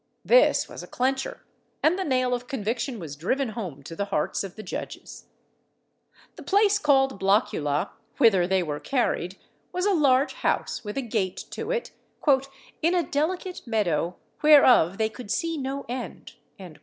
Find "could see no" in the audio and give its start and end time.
15.07-15.85